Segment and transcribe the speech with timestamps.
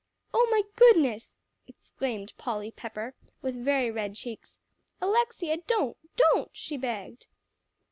[0.33, 3.13] "Oh my goodness!" exclaimed Polly Pepper
[3.43, 4.59] with very red cheeks.
[4.99, 7.27] "Alexia, don't don't," she begged.